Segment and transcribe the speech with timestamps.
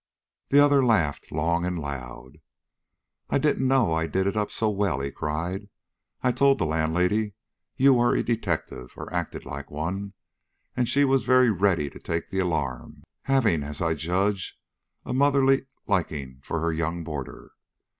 [0.49, 2.39] The other laughed long and loud.
[3.29, 5.69] "I didn't know I did it up so well," he cried.
[6.23, 7.35] "I told the landlady
[7.77, 10.13] you were a detective, or acted like one,
[10.75, 14.59] and she was very ready to take the alarm, having, as I judge,
[15.05, 17.51] a motherly liking for her young boarder.